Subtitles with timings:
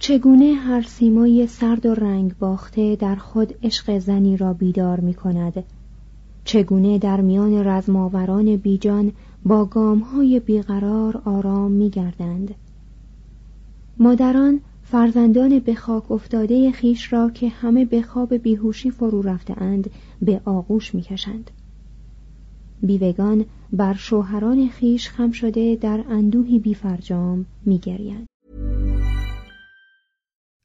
[0.00, 5.64] چگونه هر سیمای سرد و رنگ باخته در خود عشق زنی را بیدار می کند
[6.44, 9.12] چگونه در میان رزماوران بیجان
[9.44, 12.54] با گامهای بیقرار آرام می گردند.
[13.98, 19.90] مادران فرزندان به خاک افتاده خیش را که همه به خواب بیهوشی فرو رفته اند
[20.22, 21.50] به آغوش می کشند.
[22.82, 28.26] بیوگان بر شوهران خیش خم شده در اندوهی بیفرجام می گریند.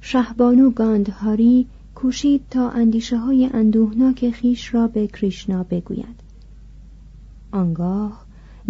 [0.00, 6.20] شهبانو گاندهاری کوشید تا اندیشه های اندوهناک خیش را به کریشنا بگوید.
[7.52, 8.24] آنگاه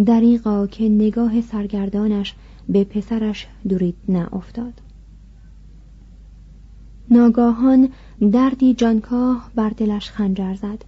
[0.07, 2.35] دریقا که نگاه سرگردانش
[2.69, 3.95] به پسرش دورید
[4.33, 4.73] افتاد
[7.11, 7.89] ناگاهان
[8.33, 10.85] دردی جانکاه بر دلش خنجر زد.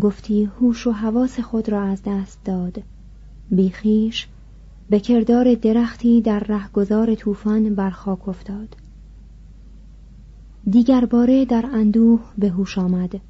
[0.00, 2.82] گفتی هوش و حواس خود را از دست داد.
[3.50, 4.28] بیخیش
[4.90, 8.76] به کردار درختی در رهگذار طوفان بر خاک افتاد.
[10.70, 13.20] دیگر باره در اندوه به هوش آمد.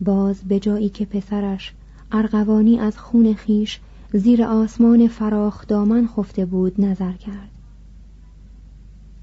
[0.00, 1.74] باز به جایی که پسرش
[2.12, 3.80] ارغوانی از خون خیش
[4.12, 7.50] زیر آسمان فراخ دامن خفته بود نظر کرد.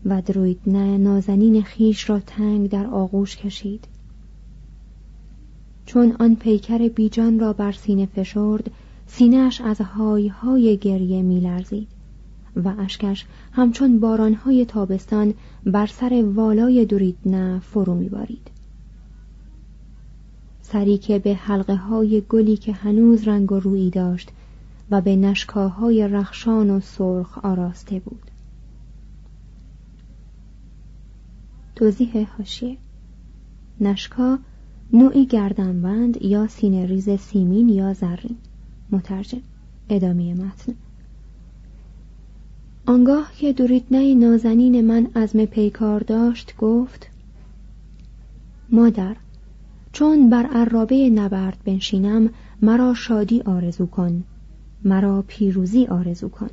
[0.06, 3.88] و دروید نه نازنین خیش را تنگ در آغوش کشید.
[5.86, 8.72] چون آن پیکر بیجان را بر سینه فشرد
[9.08, 11.97] سینهش از های های گریه میلرزید.
[12.64, 15.34] و اشکش همچون بارانهای تابستان
[15.66, 18.52] بر سر والای دورید نه فرو میبارید.
[20.62, 24.32] سری که به حلقه های گلی که هنوز رنگ و رویی داشت
[24.92, 28.32] و به نشکاهای رخشان و سرخ آراسته بود.
[31.76, 32.78] توضیح هاشیه
[33.82, 34.40] نشکا
[34.94, 38.36] نوعی گردنبند یا سینه ریز سیمین یا زرین.
[38.92, 39.42] مترجم
[39.90, 40.74] ادامه متن.
[42.88, 47.10] آنگاه که دوریتنه نازنین من عزم پیکار داشت گفت
[48.70, 49.16] مادر
[49.92, 52.30] چون بر عرابه نبرد بنشینم
[52.62, 54.24] مرا شادی آرزو کن
[54.84, 56.50] مرا پیروزی آرزو کن.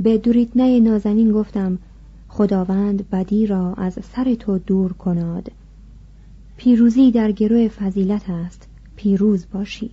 [0.00, 1.78] به دوریتنه نازنین گفتم
[2.28, 5.52] خداوند بدی را از سر تو دور کناد.
[6.56, 9.90] پیروزی در گروه فضیلت است پیروز باشی.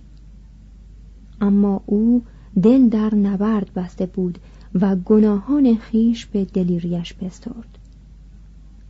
[1.40, 2.22] اما او
[2.62, 4.38] دل در نبرد بسته بود
[4.74, 7.78] و گناهان خیش به دلیریش بسترد.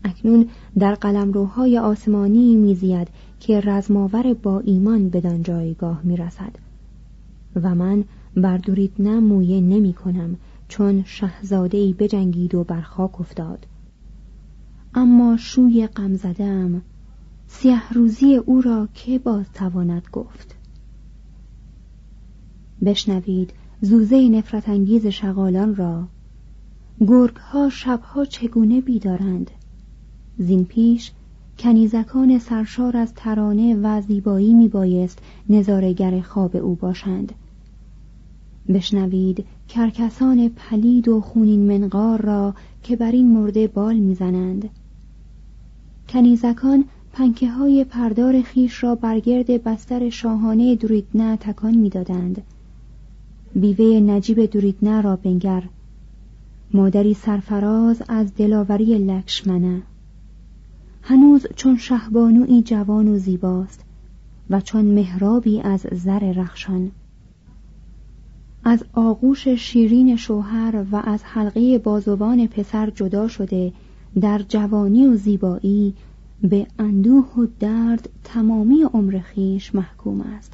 [0.05, 0.49] اکنون
[0.79, 3.08] در قلمروهای آسمانی میزید
[3.40, 6.52] که رزماور با ایمان بدان جایگاه می‌رسد.
[7.56, 8.05] و من
[8.37, 8.61] بر
[8.99, 10.37] نه مویه نمی کنم
[10.69, 13.67] چون شهزادهای بجنگید و بر خاک افتاد.
[14.94, 16.82] اما شوی غم زدم.
[17.46, 20.55] سیه روزی او را که باز تواند گفت.
[22.84, 23.52] بشنوید
[23.84, 26.05] زوزه نفرت انگیز شغالان را.
[27.00, 29.50] گرگ ها شبها چگونه بیدارند؟
[30.38, 31.12] زین پیش
[31.58, 35.19] کنیزکان سرشار از ترانه و زیبایی می بایست
[35.49, 37.32] نظارگر خواب او باشند.
[38.69, 44.69] بشنوید کرکسان پلید و خونین منقار را که بر این مرده بال می‌زنند.
[46.08, 52.43] کنیزکان پنکه های پردار خیش را برگرد بستر شاهانه دوریدنه تکان می‌دادند.
[53.55, 55.63] بیوه نجیب دوریدنه را بنگر.
[56.75, 59.83] مادری سرفراز از دلاوری لکشمنه.
[61.03, 63.85] هنوز چون شهبانوی جوان و زیباست
[64.51, 66.91] و چون مهرابی از زر رخشان.
[68.65, 73.73] از آغوش شیرین شوهر و از حلقه بازوان پسر جدا شده
[74.21, 75.95] در جوانی و زیبایی
[76.43, 80.53] به اندوه و درد تمامی عمر خیش محکوم است.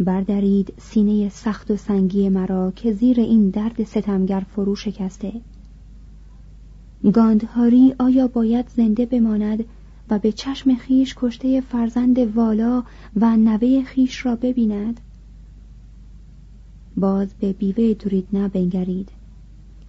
[0.00, 5.32] بردارید سینه سخت و سنگی مرا که زیر این درد ستمگر فرو شکسته.
[7.12, 9.64] گاندهاری آیا باید زنده بماند
[10.10, 12.82] و به چشم خیش کشته فرزند والا
[13.16, 15.00] و نوه خیش را ببیند؟
[16.96, 19.08] باز به بیوه نه بنگرید.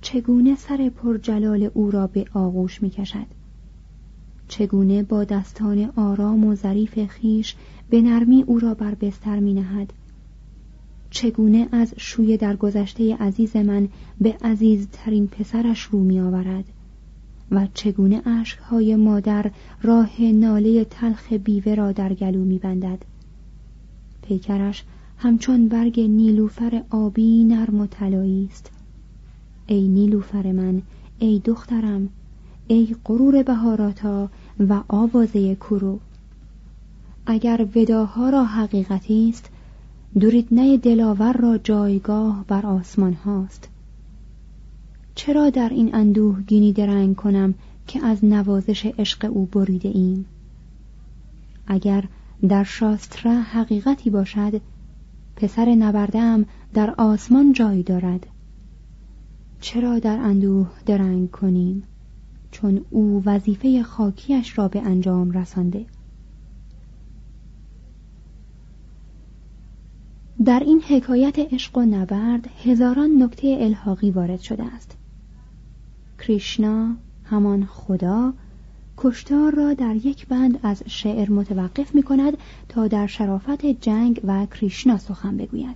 [0.01, 3.25] چگونه سر پر جلال او را به آغوش می کشد
[4.47, 7.55] چگونه با دستان آرام و ظریف خیش
[7.93, 9.93] به نرمی او را بر بستر می نهد
[11.09, 13.87] چگونه از شوی در گذشته عزیز من
[14.21, 16.63] به عزیزترین پسرش رو می آورد
[17.51, 19.51] و چگونه اشکهای مادر
[19.81, 23.05] راه ناله تلخ بیوه را در گلو می بندد
[24.21, 24.83] پیکرش
[25.17, 28.71] همچون برگ نیلوفر آبی نرم و طلایی است.
[29.67, 30.81] ای نیلوفر من
[31.19, 32.09] ای دخترم
[32.67, 34.29] ای غرور بهاراتا
[34.69, 35.99] و آوازه کرو
[37.25, 39.49] اگر وداها را حقیقتی است
[40.19, 43.69] دوریدنه دلاور را جایگاه بر آسمان هاست.
[45.15, 47.53] چرا در این اندوه گینی درنگ کنم
[47.87, 50.25] که از نوازش عشق او بریده ایم؟
[51.67, 52.03] اگر
[52.47, 54.61] در شاستره حقیقتی باشد
[55.35, 58.27] پسر نبردم در آسمان جای دارد.
[59.61, 61.83] چرا در اندوه درنگ کنیم؟
[62.51, 65.85] چون او وظیفه خاکیش را به انجام رسانده.
[70.45, 74.97] در این حکایت عشق و نبرد هزاران نکته الحاقی وارد شده است.
[76.19, 78.33] کریشنا همان خدا
[78.97, 82.37] کشتار را در یک بند از شعر متوقف می کند
[82.69, 85.75] تا در شرافت جنگ و کریشنا سخن بگوید.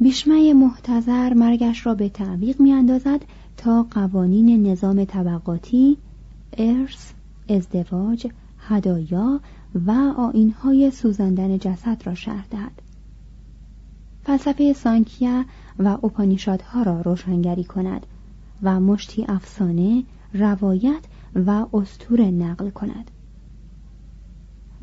[0.00, 3.20] بیشمه محتظر مرگش را به تعویق می اندازد
[3.56, 5.96] تا قوانین نظام طبقاتی،
[6.58, 7.12] ارث،
[7.48, 8.26] ازدواج،
[8.58, 9.40] هدایا
[9.74, 12.82] و آینهای سوزاندن جسد را شرح دهد.
[14.24, 15.44] فلسفه سانکیا
[15.78, 18.06] و اپانیشادها را روشنگری کند
[18.62, 21.02] و مشتی افسانه، روایت
[21.46, 23.10] و استور نقل کند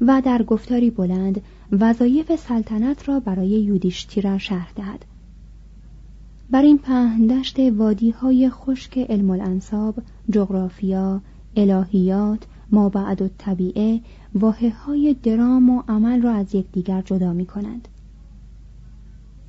[0.01, 1.41] و در گفتاری بلند
[1.71, 5.05] وظایف سلطنت را برای یودیشتیرا شرح دهد
[6.51, 9.95] بر این پهندشت وادی های خشک علم الانصاب
[10.29, 11.21] جغرافیا
[11.55, 12.39] الهیات
[12.71, 14.01] ما بعد و طبیعه
[14.35, 17.87] واحه های درام و عمل را از یکدیگر جدا می کنند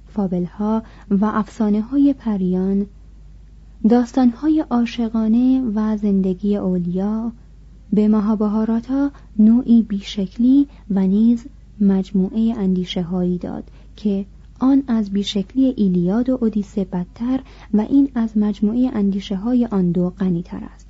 [0.07, 2.87] فابل ها و افسانه های پریان
[3.89, 7.33] داستانهای عاشقانه و زندگی اولیا
[7.93, 11.47] به مهابهاراتا نوعی بیشکلی و نیز
[11.81, 13.65] مجموعه اندیشه هایی داد
[13.97, 14.27] که
[14.61, 17.41] آن از بیشکلی ایلیاد و اودیسه بدتر
[17.75, 20.88] و این از مجموعه اندیشه های آن دو غنیتر است.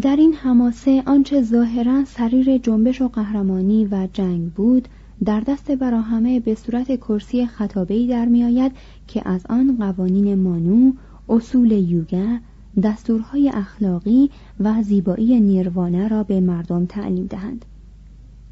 [0.00, 4.88] در این حماسه آنچه ظاهرا سریر جنبش و قهرمانی و جنگ بود
[5.24, 8.72] در دست براهمه به صورت کرسی خطابهی در میآید
[9.08, 10.92] که از آن قوانین مانو
[11.28, 12.38] اصول یوگا
[12.82, 17.64] دستورهای اخلاقی و زیبایی نیروانه را به مردم تعلیم دهند.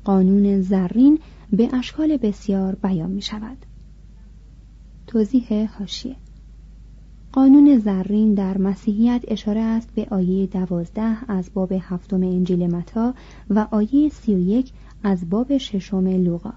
[0.05, 1.19] قانون زرین
[1.53, 3.57] به اشکال بسیار بیان می شود
[5.07, 6.17] توضیح هاشیه
[7.33, 13.15] قانون زرین در مسیحیت اشاره است به آیه دوازده از باب هفتم انجیل متا
[13.51, 14.73] و آیه سی و یک
[15.03, 16.53] از باب ششم لوقا.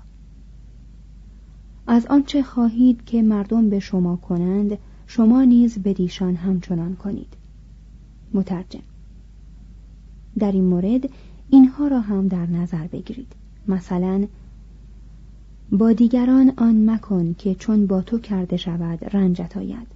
[1.88, 4.78] از آنچه خواهید که مردم به شما کنند
[5.08, 7.34] شما نیز به دیشان همچنان کنید.
[8.34, 8.84] مترجم.
[10.40, 11.10] در این مورد
[11.50, 13.34] اینها را هم در نظر بگیرید.
[13.68, 14.28] مثلا
[15.72, 19.95] با دیگران آن مکن که چون با تو کرده شود رنجت آید.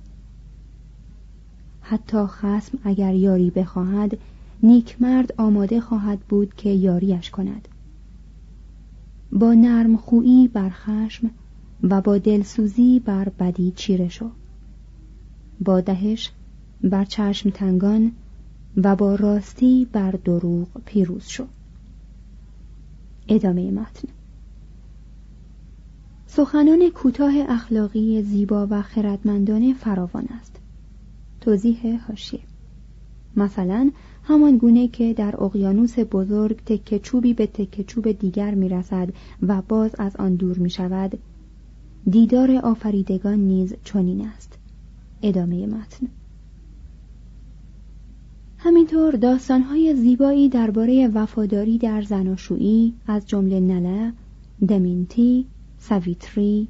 [1.89, 4.17] حتی خسم اگر یاری بخواهد
[4.63, 7.67] نیکمرد آماده خواهد بود که یاریش کند.
[9.31, 11.29] با نرم خویی بر خشم
[11.84, 14.29] و با دلسوزی بر بدی چیره شو.
[15.60, 16.31] با دهش
[16.84, 18.12] بر چشم تنگان
[18.77, 21.46] و با راستی بر دروغ پیروز شو.
[23.27, 24.08] ادامه متن.
[26.27, 30.58] سخنان کوتاه اخلاقی زیبا و خردمندانه فراوان است.
[31.41, 32.39] توضیح هاشیه
[33.36, 33.91] مثلا
[34.24, 39.10] همان گونه که در اقیانوس بزرگ تکه چوبی به تکه چوب دیگر می رسد
[39.41, 41.19] و باز از آن دور می شود
[42.10, 44.58] دیدار آفریدگان نیز چنین است.
[45.22, 46.08] ادامه متن.
[48.58, 54.13] همینطور داستانهای زیبایی درباره وفاداری در زناشویی از جمله نله،
[54.67, 55.46] دمینتی،
[55.77, 56.67] سویتری،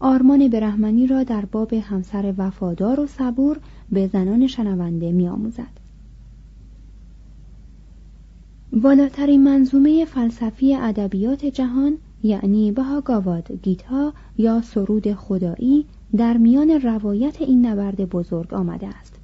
[0.00, 3.58] آرمان برهمنی را در باب همسر وفادار و صبور
[3.92, 5.78] به زنان شنونده می آموزد.
[8.72, 15.84] بالاترین منظومه فلسفی ادبیات جهان یعنی بهاگاواد گیتا یا سرود خدایی
[16.16, 19.14] در میان روایت این نبرد بزرگ آمده است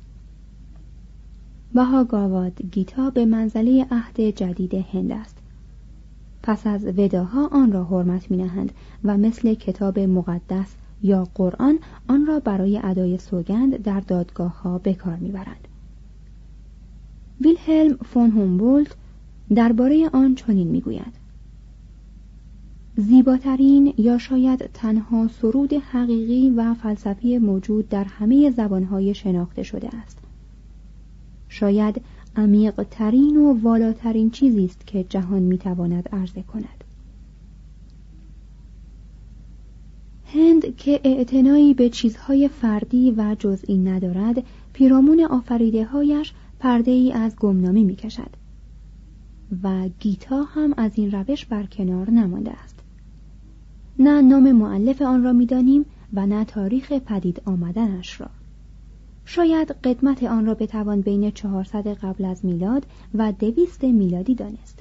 [1.74, 5.36] بهاگاواد گیتا به منزله عهد جدید هند است
[6.42, 8.72] پس از وداها آن را حرمت می نهند
[9.04, 14.94] و مثل کتاب مقدس یا قرآن آن را برای ادای سوگند در دادگاه ها به
[14.94, 15.68] کار می‌برند.
[17.40, 18.96] ویلهلم فون هومبولت
[19.54, 21.14] درباره آن چنین می‌گوید.
[22.96, 30.18] زیباترین یا شاید تنها سرود حقیقی و فلسفی موجود در همه زبانهای شناخته شده است.
[31.48, 32.02] شاید
[32.36, 36.83] عمیق ترین و والاترین چیزی است که جهان می‌تواند عرضه کند.
[40.34, 47.36] هند که اعتنایی به چیزهای فردی و جزئی ندارد پیرامون آفریده هایش پرده ای از
[47.36, 48.30] گمنامی می کشد
[49.62, 52.78] و گیتا هم از این روش برکنار نمانده است.
[53.98, 58.28] نه نام معلف آن را می‌دانیم و نه تاریخ پدید آمدنش را.
[59.24, 64.78] شاید قدمت آن را بتوان بین 400 قبل از میلاد و دویست میلادی دانست.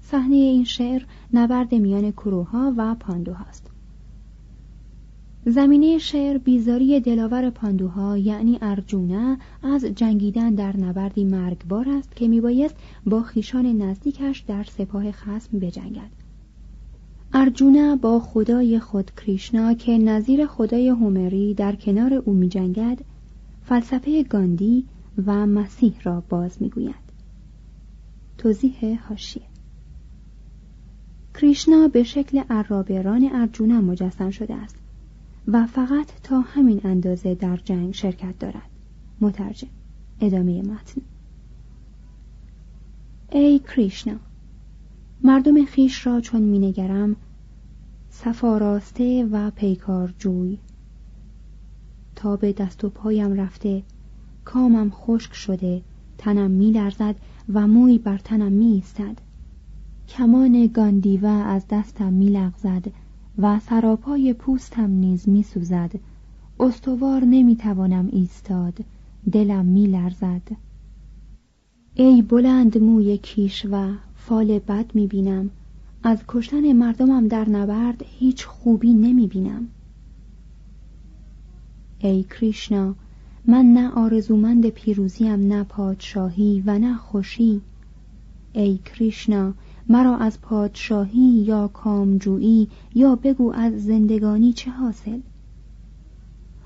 [0.00, 3.69] صحنه این شعر نبرد میان کروها و پاندوهاست.
[5.46, 12.74] زمینه شعر بیزاری دلاور پاندوها یعنی ارجونه از جنگیدن در نبردی مرگبار است که میبایست
[13.06, 16.10] با خیشان نزدیکش در سپاه خسم بجنگد.
[17.32, 22.98] ارجونه با خدای خود کریشنا که نظیر خدای هومری در کنار او میجنگد
[23.64, 24.84] فلسفه گاندی
[25.26, 27.10] و مسیح را باز می‌گوید.
[28.38, 29.42] توضیح هاشیه
[31.34, 34.79] کریشنا به شکل عرابران ارجونه مجسم شده است.
[35.52, 38.70] و فقط تا همین اندازه در جنگ شرکت دارد.
[39.20, 39.68] مترجم.
[40.20, 41.02] ادامه متن.
[43.32, 44.16] ای کریشنا
[45.24, 47.16] مردم خیش را چون مینگرم
[48.10, 50.58] سفاراسته و پیکار جوی.
[52.16, 53.82] تا به دست و پایم رفته
[54.44, 55.82] کامم خشک شده
[56.18, 57.16] تنم میلرزد
[57.52, 59.18] و موی بر تنم میایستد.
[60.08, 62.84] کمان گاندیوه از دستم میلغزد.
[63.42, 65.90] و سراپای پوستم نیز می سوزد
[66.60, 68.84] استوار نمی توانم ایستاد.
[69.32, 70.42] دلم می لرزد
[71.94, 75.50] ای بلند موی کیش و فال بد می بینم
[76.02, 79.68] از کشتن مردمم در نبرد هیچ خوبی نمی بینم
[81.98, 82.94] ای کریشنا
[83.46, 87.60] من نه آرزومند پیروزیم نه پادشاهی و نه خوشی.
[88.52, 89.54] ای کریشنا
[89.90, 95.20] مرا از پادشاهی یا کامجویی یا بگو از زندگانی چه حاصل؟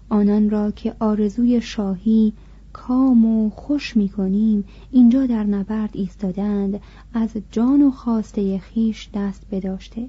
[0.08, 2.32] آنان را که آرزوی شاهی
[2.72, 6.80] کام و خوش می کنیم اینجا در نبرد ایستادند
[7.14, 10.08] از جان و خواسته خیش دست بداشته.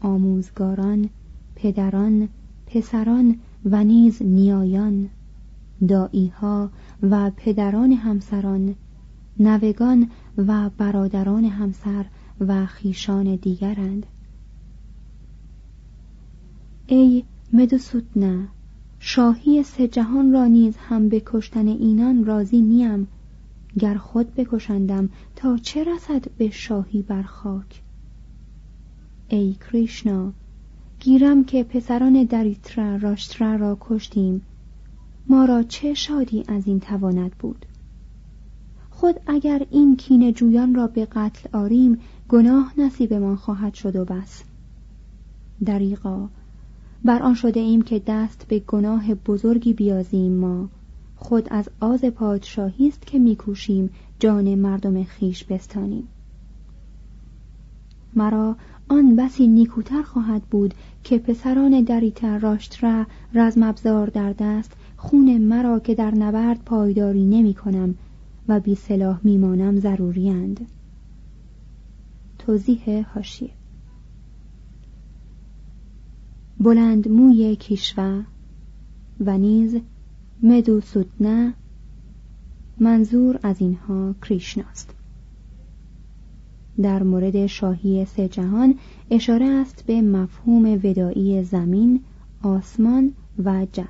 [0.00, 1.08] آموزگاران
[1.56, 2.28] پدران
[2.66, 5.08] پسران و نیز نیایان
[5.88, 6.70] داییها
[7.02, 8.74] و پدران همسران
[9.38, 12.06] نوگان و برادران همسر
[12.40, 14.06] و خیشان دیگرند.
[16.86, 18.38] ای مدوسوتنا
[18.98, 23.08] شاهی سه جهان را نیز هم به کشتن اینان راضی نیم.
[23.78, 27.82] گر خود بکشندم تا چه رسد به شاهی بر خاک؟
[29.28, 30.32] ای کریشنا
[31.00, 34.42] گیرم که پسران دریترا راشترا را کشتیم.
[35.28, 37.66] ما را چه شادی از این تواند بود؟
[39.04, 44.42] خود اگر این کین جویان را به قتل آریم گناه نصیبمان خواهد شد و بس.
[45.64, 46.28] دریقا
[47.04, 50.68] بر آن شده ایم که دست به گناه بزرگی بیازیم ما.
[51.16, 56.08] خود از آز پادشاهی است که میکوشیم جان مردم خیش بستانیم.
[58.14, 58.56] مرا
[58.88, 65.78] آن بسی نیکوتر خواهد بود که پسران دریتر راشترا رزم ابزار در دست خون مرا
[65.78, 67.94] که در نبرد پایداری نمی کنم.
[68.48, 70.66] و بی سلاح میمانم ضروریند
[72.38, 73.50] توضیح هاشیه
[76.60, 78.22] بلند موی کیشوا
[79.20, 79.76] و نیز
[80.42, 81.54] مدوسودنه
[82.80, 84.94] منظور از اینها کریشناست.
[86.82, 88.74] در مورد شاهی سه جهان
[89.10, 92.00] اشاره است به مفهوم ودایی زمین،
[92.42, 93.12] آسمان
[93.44, 93.82] و جو.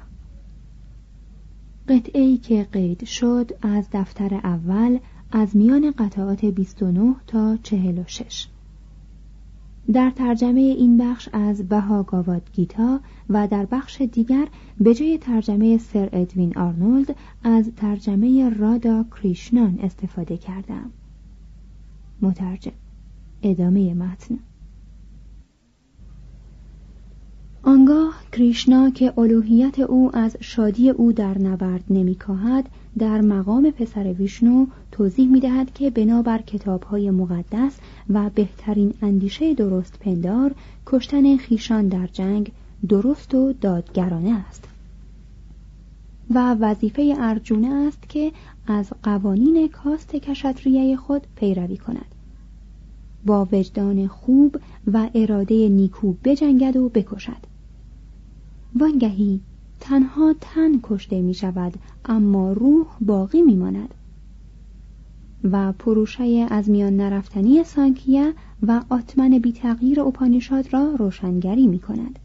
[1.88, 4.98] قطعه که قید شد از دفتر اول
[5.32, 8.46] از میان قطعات 29 تا 46
[9.92, 14.48] در ترجمه این بخش از بهاگاواد گیتا و در بخش دیگر
[14.80, 20.90] به جای ترجمه سر ادوین آرنولد از ترجمه رادا کریشنان استفاده کردم.
[22.22, 22.72] مترجم.
[23.42, 24.38] ادامه متن.
[27.66, 32.68] آنگاه کریشنا که الوهیت او از شادی او در نبرد نمیکاهد
[32.98, 37.78] در مقام پسر ویشنو توضیح می دهد که بنابر کتاب های مقدس
[38.10, 40.54] و بهترین اندیشه درست پندار
[40.86, 42.52] کشتن خیشان در جنگ
[42.88, 44.64] درست و دادگرانه است.
[46.30, 48.32] و وظیفه ارجونه است که
[48.66, 52.14] از قوانین کاست کشتریه خود پیروی کند.
[53.26, 54.56] با وجدان خوب
[54.92, 57.53] و اراده نیکو بجنگد و بکشد.
[58.74, 59.40] وانگهی
[59.80, 63.94] تنها تن کشته می شود اما روح باقی می ماند.
[65.44, 68.32] و پروشه از میان نرفتنی سانکیا
[68.62, 72.18] و آتمن بی تغییر اپانیشاد را روشنگری می کند.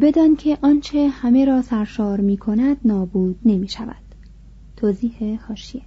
[0.00, 3.96] بدان که آنچه همه را سرشار می کند نابود نمی شود.
[4.76, 5.82] توضیح هاشیه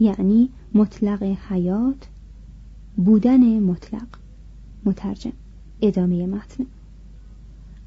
[0.00, 2.08] یعنی مطلق حیات
[2.96, 4.06] بودن مطلق.
[4.84, 5.32] مترجم.
[5.82, 6.66] ادامه متن.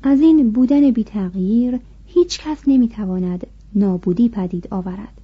[0.03, 5.21] از این بودن بی تغییر هیچ کس نمی‌تواند نابودی پدید آورد.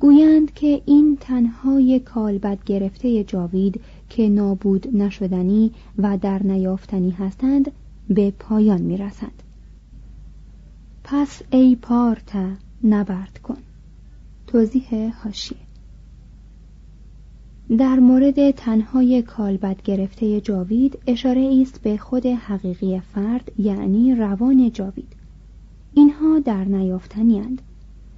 [0.00, 7.70] گویند که این تنهای کالبد گرفته جاوید که نابود نشدنی و در نیافتنی هستند
[8.08, 9.42] به پایان می‌رسند.
[11.04, 12.48] پس ای پارتا
[12.84, 13.58] نبرد کن.
[14.46, 15.67] توضیح هاشیه
[17.76, 25.16] در مورد تنهای کالبد گرفته جاوید اشاره است به خود حقیقی فرد یعنی روان جاوید.
[25.94, 27.62] اینها در نیافتنی اند.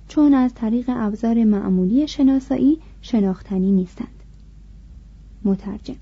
[0.09, 4.23] چون از طریق ابزار معمولی شناسایی شناختنی نیستند.
[5.45, 5.97] مترجم.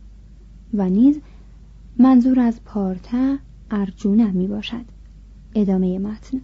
[0.74, 1.20] و نیز
[1.98, 3.36] منظور از پارتا
[3.70, 4.84] ارجونه می باشد
[5.54, 6.40] ادامه متن.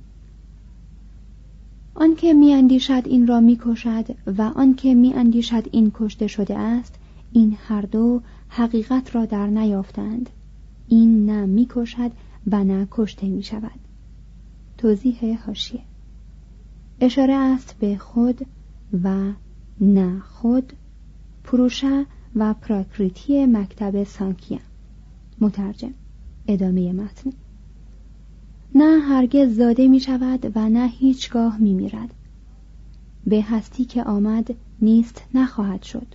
[1.94, 6.94] آنکه میاندیشد این را می‌کشد و آنکه میاندیشد این کشته شده است
[7.32, 10.30] این هر دو حقیقت را در نیافتند.
[10.88, 12.10] این نه می‌کشد
[12.50, 13.80] و نه کشته می شود
[14.78, 15.80] توضیح هاشیه
[17.00, 18.46] اشاره است به خود
[19.04, 19.32] و
[19.80, 20.72] نه خود
[21.44, 24.58] پروشه و پراکریتی مکتب سانکیا
[25.40, 25.94] مترجم.
[26.48, 27.30] ادامه متن.
[28.74, 32.14] نه هرگز زاده می شود و نه هیچگاه می میرد
[33.26, 36.06] به هستی که آمد نیست نخواهد شد.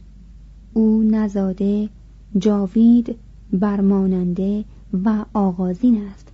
[0.74, 1.90] او نزاده
[2.38, 3.16] جاوید
[3.54, 4.66] برماننده
[5.04, 6.32] و آغازین است.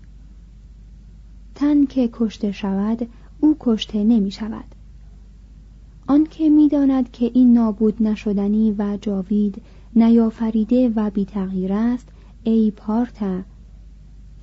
[1.55, 3.07] تن که کشته شود
[3.39, 4.65] او کشته نمی شود.
[6.07, 9.61] آنکه می‌داند که این نابود نشدنی و جاوید
[9.95, 12.07] نیافریده و بی تغییر است
[12.43, 13.41] ای پارتا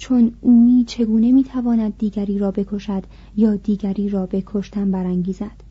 [0.03, 3.03] چون اونی چگونه می‌تواند دیگری را بکشد
[3.37, 5.63] یا دیگری را به کشتن برانگیزد؟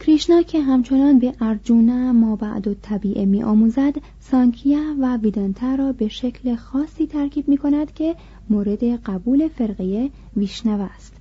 [0.00, 5.92] کریشنا که همچنان به ارجونا ما بعد و طبیعه می آموزد سانکیا و ویدانتا را
[5.92, 8.16] به شکل خاصی ترکیب می کند که
[8.50, 11.12] مورد قبول فرقه ویشنو است.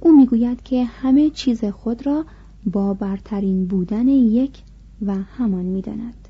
[0.00, 2.24] او می‌گوید که همه چیز خود را
[2.66, 4.62] با برترین بودن یک
[5.06, 6.25] و همان می‌داند.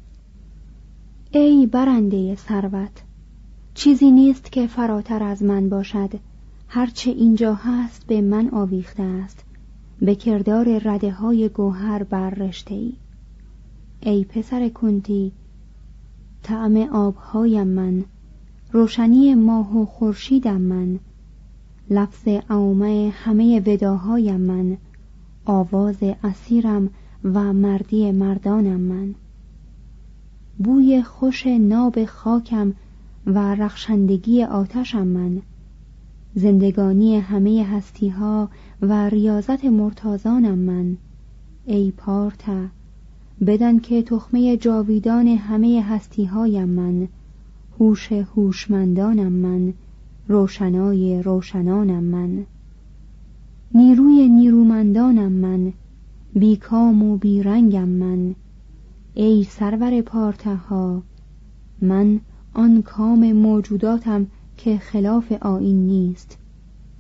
[1.38, 3.03] ای برنده ثروت
[3.75, 6.11] چیزی نیست که فراتر از من باشد.
[6.68, 9.44] هرچه اینجا هست به من آویخته است.
[10.01, 12.92] به کردار رده های گوهر بر رشته ای
[14.01, 15.33] ای پسر کنتی
[16.42, 18.05] طعم آبهایم من
[18.72, 20.99] روشنی ماه و خورشیدم من
[21.90, 24.77] لفظ عومه همه وداهایم من
[25.44, 26.90] آواز اسیرم
[27.25, 29.14] و مردی مردانم من.
[30.59, 32.75] بوی خوش ناب خاکم
[33.27, 35.42] و رخشندگی آتشم من.
[36.35, 38.49] زندگانی همه هستی ها
[38.83, 40.97] و ریاضت مرتازانم من.
[41.64, 42.66] ای پارتا
[43.47, 47.09] بدن که تخمه جاویدان همه هستی هایم من.
[47.79, 49.73] هوش هوشمندانم من.
[50.29, 52.47] روشنای روشنانم من.
[53.75, 55.73] نیروی نیرومندانم من.
[56.35, 58.35] بیکام و بیرنگم من.
[59.18, 61.02] ای سرور پارتها
[61.81, 62.20] من
[62.55, 64.26] آن کام موجوداتم
[64.57, 66.38] که خلاف آین نیست.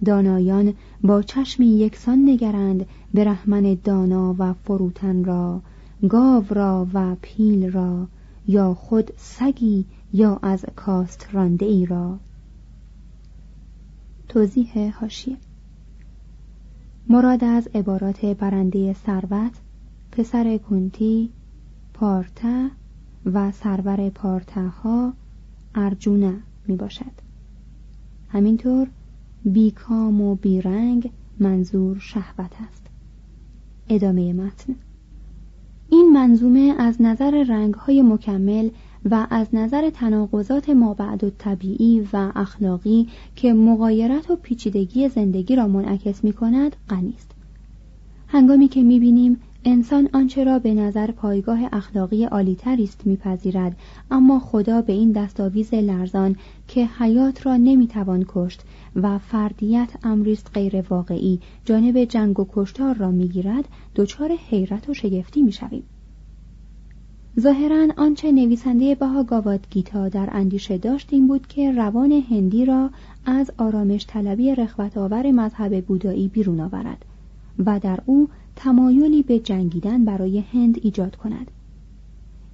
[0.04, 5.62] دانایان با چشمی یکسان نگرند به رحمن دانا و فروتن را
[6.08, 8.06] گاو را و پیل را
[8.48, 12.18] یا خود سگی یا از کاست رانده ای را.
[14.28, 15.36] توضیح هاشیه
[17.08, 19.52] مراد از عبارات برنده ثروت
[20.12, 21.30] پسر کنتی
[22.00, 22.68] پارتا
[23.26, 25.12] و سرور پارتاها
[25.74, 26.34] ارجونه
[26.66, 27.12] می باشد
[28.28, 28.88] همینطور
[29.44, 32.86] بیکام و بیرنگ منظور شهوت است.
[33.88, 34.74] ادامه متن.
[35.90, 38.70] این منظومه از نظر رنگهای مکمل
[39.10, 45.68] و از نظر تناقضات مابعد و طبیعی و اخلاقی که مقایرت و پیچیدگی زندگی را
[45.68, 47.30] منعکس می کند غنی است.
[48.28, 53.76] هنگامی که می بینیم انسان آنچه را به نظر پایگاه اخلاقی عالیتری است میپذیرد
[54.10, 56.36] اما خدا به این دستاویز لرزان
[56.68, 58.62] که حیات را نمی‌توان کشت
[58.96, 63.64] و فردیت امریست غیر واقعی جانب جنگ و کشتار را می‌گیرد
[63.96, 65.82] دچار حیرت و شگفتی می‌شویم.
[67.40, 72.90] ظاهرا آنچه نویسنده بها گاواد گیتا در اندیشه داشت این بود که روان هندی را
[73.24, 77.04] از آرامش طلبی رخوت آور مذهب بودایی بیرون آورد
[77.66, 81.50] و در او تمایلی به جنگیدن برای هند ایجاد کند.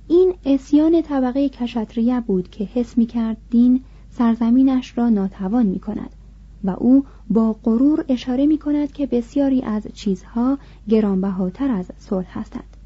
[0.09, 6.11] این اسیان طبقه کشتریه بود که حس می کرد دین سرزمینش را ناتوان می کند
[6.65, 12.77] و او با غرور اشاره می کند که بسیاری از چیزها گرانبهاتر از صلح هستند.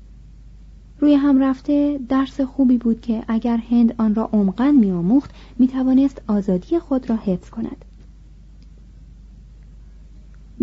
[1.01, 6.79] روی هم رفته درس خوبی بود که اگر هند آن را عمقا میآموخت می‌توانست آزادی
[6.79, 7.85] خود را حفظ کند.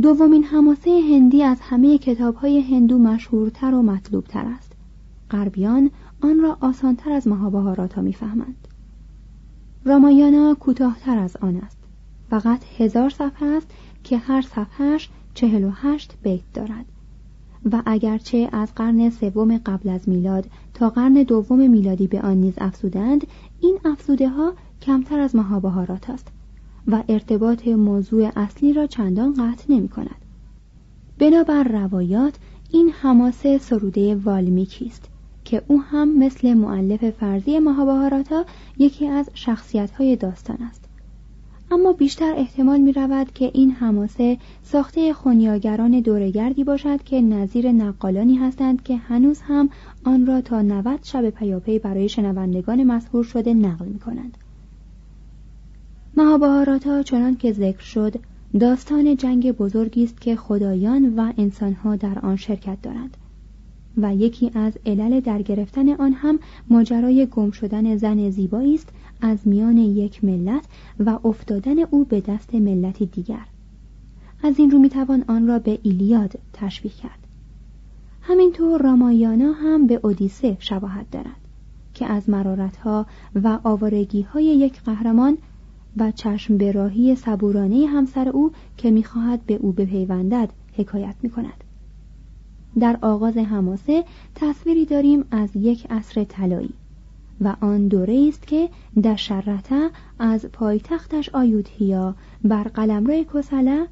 [0.02, 4.72] دومین حماسه هندی از همه کتابهای هندو مشهورتر و مطلوبتر است.
[5.32, 8.68] غربیان آن را آسانتر از مهابهاراتا می‌فهمند.
[9.86, 11.78] رامایانا کوتاهتر از آن است.
[12.30, 13.68] فقط هزار صفحه است
[14.04, 16.86] که هر صفحهش چهل و هشت بیت دارد.
[17.72, 22.54] و اگرچه از قرن سوم قبل از میلاد تا قرن دوم میلادی به آن نیز
[22.58, 23.28] افزودند
[23.60, 26.28] این افزوده ها کمتر از مهابهارات است.
[26.88, 30.24] و ارتباط موضوع اصلی را چندان قطع نمی کند.
[31.20, 32.34] بنابر روایات
[32.72, 35.10] این حماسه سروده والمیکی است
[35.44, 38.46] که او هم مثل معلف فرضی مهابهاراتا
[38.78, 40.84] یکی از شخصیت های داستان است
[41.72, 48.36] اما بیشتر احتمال می رود که این حماسه ساخته خونیاگران دورگردی باشد که نظیر نقالانی
[48.36, 49.70] هستند که هنوز هم
[50.04, 54.38] آن را تا 90 شب پیاپی برای شنوندگان مسهور شده نقل می کنند.
[56.18, 58.14] مهابهاراتا چنان که ذکر شد
[58.60, 63.18] داستان جنگ بزرگی است که خدایان و انسانها در آن شرکت دارند.
[63.98, 68.90] و یکی از علل در گرفتن آن هم ماجرای گم شدن زن زیبایی است
[69.22, 70.66] از میان یک ملت
[71.00, 73.46] و افتادن او به دست ملتی دیگر.
[74.44, 77.20] از این رو می‌توان آن را به ایلیاد تشبیه کرد.
[78.22, 81.42] همینطور رامایانا هم به اودیسه شباهت دارد
[81.94, 85.38] که از مرارتها و آوارگیهای یک قهرمان
[85.98, 91.64] و چشم به راهی صبورانه همسر او که می‌خواهد به او بپیوندد حکایت می‌کند
[92.80, 94.04] در آغاز حماسه
[94.36, 96.74] تصویری داریم از یک عصر طلایی
[97.42, 98.70] و آن دوره است که
[99.04, 103.88] دشرته از پایتختش آیودهیا بر قلمرو کسله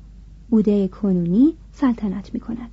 [0.50, 2.70] اوده کنونی سلطنت می کند.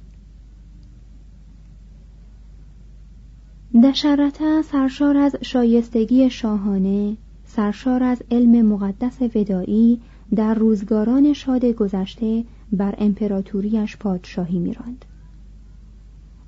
[3.85, 7.17] دشرته سرشار از شایستگی شاهانه
[7.49, 10.01] سرشار از علم مقدس ودایی
[10.35, 15.05] در روزگاران شاد گذشته بر امپراتوریش پادشاهی میراند.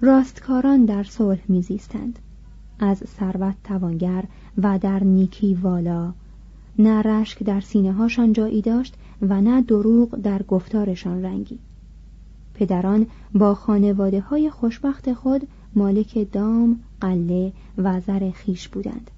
[0.00, 2.18] راستکاران در صلح میزیستند.
[2.78, 4.24] از ثروت توانگر
[4.58, 6.12] و در نیکی والا.
[6.78, 11.58] نه رشک در سینه هاشان جایی داشت و نه دروغ در گفتارشان رنگی.
[12.54, 19.10] پدران با خانواده های خوشبخت خود مالک دام، قله و زر خیش بودند.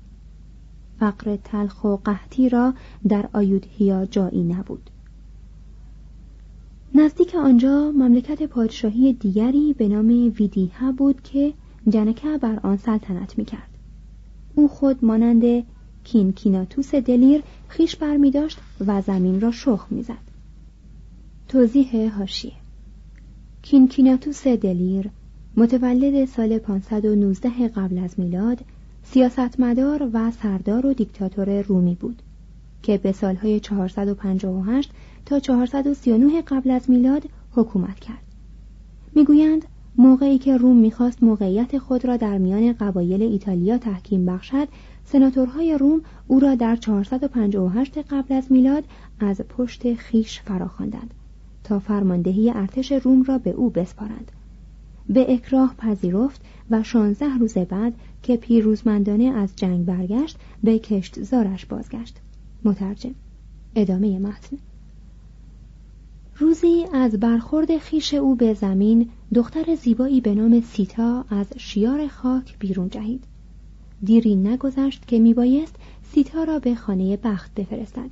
[1.02, 2.74] فقر تلخ و قحطی را
[3.08, 4.90] در آیودهیا جایی نبود.
[6.94, 11.54] نزدیک آنجا مملکت پادشاهی دیگری به نام ویدیها بود که
[11.88, 13.68] جنکه بر آن سلطنت می‌کرد.
[14.54, 15.64] او خود مانند
[16.04, 20.30] کینکیناتوس دلیر خیش برمی داشت و زمین را شخ می‌زد.
[21.48, 22.52] توضیح هاشیه
[23.62, 25.10] کینکیناتوس دلیر
[25.56, 28.64] متولد سال 519 قبل از میلاد
[29.04, 32.22] سیاستمدار و سردار و دیکتاتور رومی بود
[32.82, 34.90] که به سالهای 458
[35.26, 38.22] تا 439 قبل از میلاد حکومت کرد.
[39.14, 39.64] می‌گویند
[39.96, 44.68] موقعی که روم می‌خواست موقعیت خود را در میان قبایل ایتالیا تحکیم بخشد
[45.04, 48.84] سناتورهای روم او را در 458 قبل از میلاد
[49.20, 51.14] از پشت خیش فراخواندند
[51.64, 54.32] تا فرماندهی ارتش روم را به او بسپارند.
[55.08, 61.66] به اکراه پذیرفت و شانزده روز بعد که پیروزمندانه از جنگ برگشت به کشت زارش
[61.66, 62.16] بازگشت.
[62.64, 63.14] مترجم.
[63.74, 64.56] ادامه متن.
[66.38, 72.58] روزی از برخورد خیش او به زمین دختر زیبایی به نام سیتا از شیار خاک
[72.58, 73.24] بیرون جهید.
[74.04, 78.10] دیری نگذشت که میبایست سیتا را به خانه بخت بفرستد.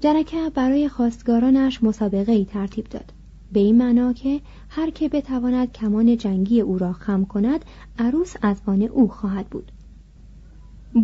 [0.00, 3.12] جرکه برای خواستگارانش مسابقه ای ترتیب داد.
[3.52, 7.64] به این معنا که هر که بتواند کمان جنگی او را خم کند
[7.98, 9.72] عروس از آن او خواهد بود.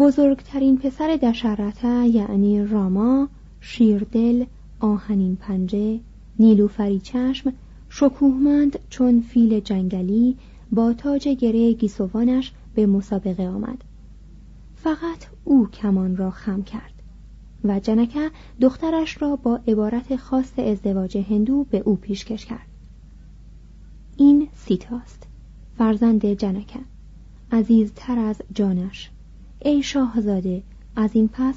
[0.00, 3.28] بزرگترین پسر دشرته یعنی راما
[3.60, 4.44] شیردل
[4.80, 6.00] آهنین پنجه
[6.38, 7.52] نیلوفری چشم
[7.88, 10.36] شکوهمند چون فیل جنگلی
[10.72, 13.84] با تاج گره گیسوانش به مسابقه آمد.
[14.74, 16.95] فقط او کمان را خم کرد.
[17.68, 22.66] و جنکه دخترش را با عبارت خاص ازدواج هندو به او پیشکش کرد.
[24.16, 25.26] این سیتاست
[25.78, 26.78] فرزند جنکه
[27.52, 29.10] عزیزتر از جانش.
[29.62, 30.62] ای شاهزاده
[30.96, 31.54] از این پس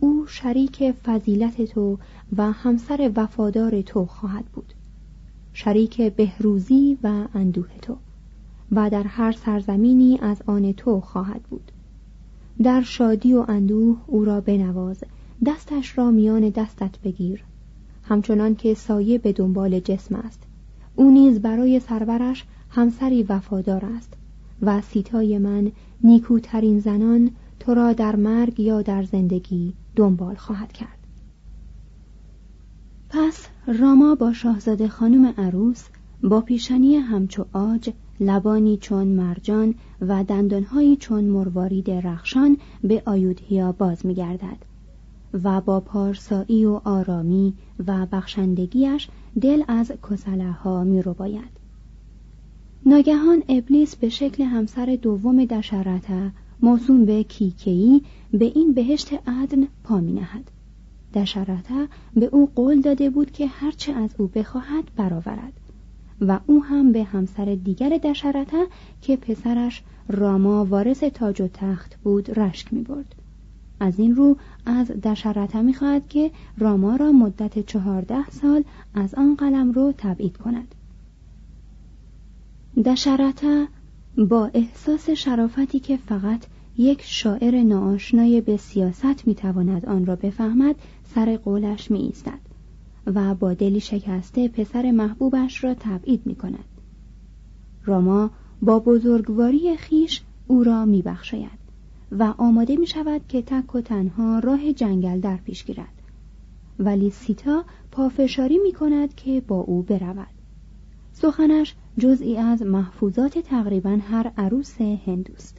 [0.00, 1.98] او شریک فضیلت تو
[2.36, 4.74] و همسر وفادار تو خواهد بود.
[5.52, 7.96] شریک بهروزی و اندوه تو
[8.72, 11.72] و در هر سرزمینی از آن تو خواهد بود.
[12.62, 15.04] در شادی و اندوه او را بنواز
[15.46, 17.44] دستش را میان دستت بگیر.
[18.02, 20.42] همچنان که سایه به دنبال جسم است.
[20.96, 24.12] او نیز برای سرورش همسری وفادار است
[24.62, 25.72] و سیتای من
[26.04, 30.98] نیکوترین زنان تو را در مرگ یا در زندگی دنبال خواهد کرد.
[33.08, 35.84] پس راما با شاهزاده خانم عروس
[36.22, 44.06] با پیشانی همچو آج لبانی چون مرجان و دندانهایی چون مروارید رخشان به آیودهیا باز
[44.06, 44.69] میگردد.
[45.32, 47.54] و با پارسایی و آرامی
[47.86, 49.08] و بخشندگیش
[49.40, 51.60] دل از کسله ها می رو باید.
[52.86, 60.00] ناگهان ابلیس به شکل همسر دوم دشرته موسوم به کیکی به این بهشت عدن پا
[60.00, 60.50] می نهد.
[61.14, 65.52] دشرته به او قول داده بود که هرچه از او بخواهد برآورد
[66.20, 68.66] و او هم به همسر دیگر دشرته
[69.02, 73.14] که پسرش راما وارث تاج و تخت بود رشک می برد.
[73.80, 78.64] از این رو از دشرته می خواهد که راما را مدت چهارده سال
[78.94, 80.74] از آن قلم رو تبعید کند
[82.84, 83.68] دشرته
[84.16, 90.76] با احساس شرافتی که فقط یک شاعر ناآشنای به سیاست می‌تواند آن را بفهمد
[91.14, 92.40] سر قولش می ایستد
[93.06, 96.64] و با دلی شکسته پسر محبوبش را تبعید می کند.
[97.84, 98.30] راما
[98.62, 101.59] با بزرگواری خیش او را می بخشاید
[102.12, 106.02] و آماده می شود که تک و تنها راه جنگل در پیش گیرد.
[106.78, 110.26] ولی سیتا پافشاری می کند که با او برود.
[111.12, 115.58] سخنش جزئی از محفوظات تقریبا هر عروس هندوست.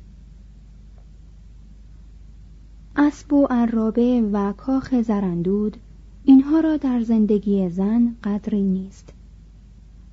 [2.96, 5.78] اسب و عرابه و کاخ زرندود
[6.24, 9.14] اینها را در زندگی زن قدری نیست.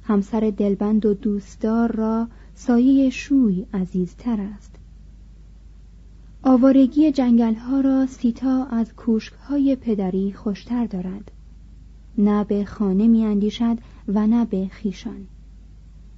[0.02, 4.77] همسر دلبند و دوستدار را سایه شوی عزیزتر است.
[6.48, 11.30] آوارگی جنگل ها را سیتا از کوشک های پدری خوشتر دارد
[12.18, 15.26] نه به خانه می اندیشد و نه به خیشان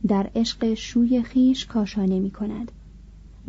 [0.06, 2.72] در عشق شوی خیش کاشانه می کند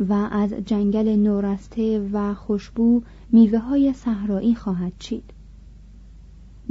[0.08, 5.30] و از جنگل نورسته و خوشبو میوه های صحرایی خواهد چید.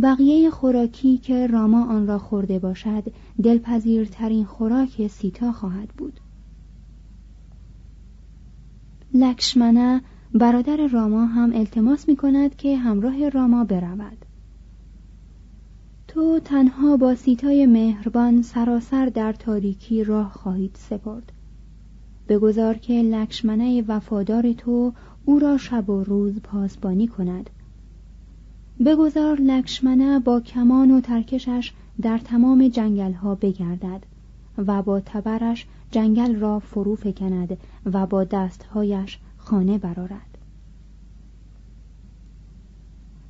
[0.02, 3.04] بقیه خوراکی که راما آن را خورده باشد
[3.43, 6.19] دلپذیرترین خوراک سیتا خواهد بود.
[9.13, 10.02] لکشمنه
[10.34, 14.26] برادر راما هم التماس می کند که همراه راما برود.
[16.08, 21.32] تو تنها با سیتای مهربان سراسر در تاریکی راه خواهید سپرد.
[22.30, 24.93] بگذار که لکشمنه وفادار تو
[25.26, 27.50] او را شب و روز پاسبانی کند.
[28.86, 34.06] بگذار لکشمنه با کمان و ترکشش در تمام جنگل ها بگردد.
[34.67, 40.38] و با تبرش جنگل را فرو فکند و با دستهایش خانه برارد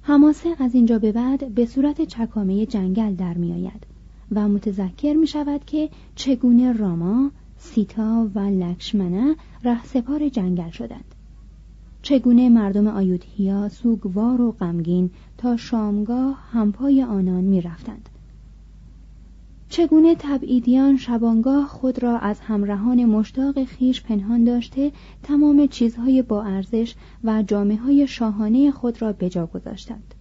[0.03, 3.87] هماسه از اینجا به بعد به صورت چکامه جنگل در می آید
[4.31, 9.35] و متذکر می شود که چگونه راما، سیتا و لکشمنه
[9.83, 11.15] سپار جنگل شدند
[12.01, 18.09] چگونه مردم آیودهیا سوگوار و غمگین تا شامگاه همپای آنان می رفتند.
[19.71, 24.91] چگونه تبعیدیان شبانگاه خود را از همراهان مشتاق خیش پنهان داشته
[25.23, 30.15] تمام چیزهای با ارزش و جامعه های شاهانه خود را بجا گذاشتند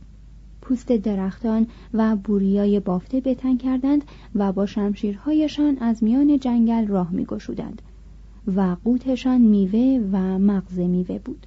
[0.61, 7.83] پوست درختان و بوریای بافته بتن کردند و با شمشیرهایشان از میان جنگل راه میگشودند
[8.57, 11.47] و قوتشان میوه و مغز میوه بود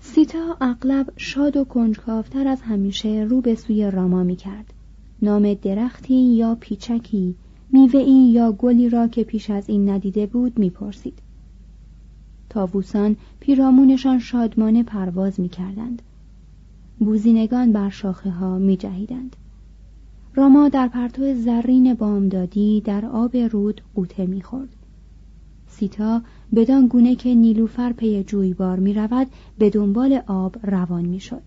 [0.00, 4.72] سیتا اغلب شاد و کنجکاوتر از همیشه رو به سوی راما می کرد.
[5.22, 7.34] نام درختی یا پیچکی
[7.72, 11.18] میوهای یا گلی را که پیش از این ندیده بود می‌پرسید
[12.48, 16.02] تاووسان پیرامونشان شادمانه پرواز می‌کردند
[16.98, 19.36] بوزینگان بر شاخه ها می جهیدند.
[20.34, 24.76] راما در پرتو زرین بامدادی در آب رود قوطه می‌خورد.
[25.68, 26.22] سیتا
[26.54, 29.26] بدان گونه که نیلوفر پی جویبار می رود
[29.58, 31.42] به دنبال آب روان می شد.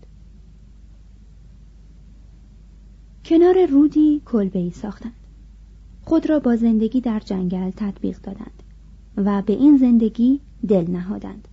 [3.28, 5.12] کنار رودی کلبه ای ساختند.
[6.04, 8.62] خود را با زندگی در جنگل تطبیق دادند
[9.16, 11.48] و به این زندگی دل نهادند.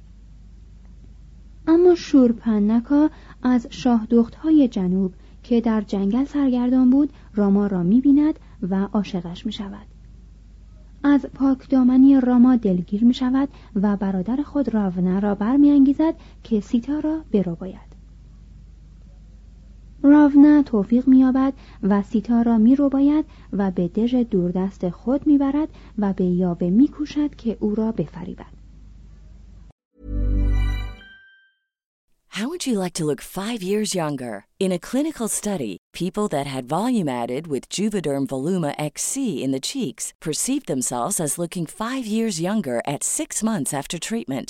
[1.68, 3.10] اما شورپنکا
[3.44, 4.08] از شاه
[4.44, 9.88] های جنوب که در جنگل سرگردان بود راما را می بیند و عاشقش می شود.
[11.04, 17.22] از پاکدامنی راما دلگیر می شود و برادر خود راونه را برمیانگیزد که سیتا را
[17.32, 17.93] برو باید.
[20.04, 26.14] راونا توفیق مییابد و سیتا را میرو باید و به دژ دوردست خود می‌برد و
[26.14, 28.64] به یاوه میکوشد که او را بفریبد.
[32.40, 34.36] How would you like to look five years younger?
[34.60, 39.66] In a clinical study, people that had volume added with Juvederm Voluma XC in the
[39.72, 44.50] cheeks perceived themselves as looking five years younger at six months after treatment.